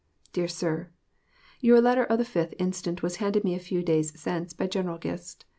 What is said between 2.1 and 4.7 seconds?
the 5th inst. was handed me a few days since by